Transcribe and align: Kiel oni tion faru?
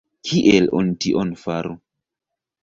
Kiel 0.27 0.69
oni 0.79 0.95
tion 1.05 1.35
faru? 1.43 1.77